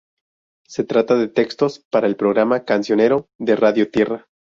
[0.67, 4.25] Se trata de textos para el programa "Cancionero" de Radio Tierra.